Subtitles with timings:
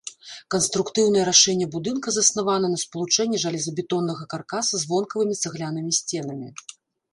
[0.53, 6.47] Канструктыўнае рашэнне будынка заснавана на спалучэнні жалезабетоннага каркаса з вонкавымі цаглянымі сценамі.